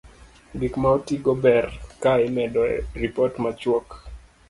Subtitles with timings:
[0.59, 1.65] Gik ma otigo ber
[2.01, 3.87] ka imedo e ripot machuok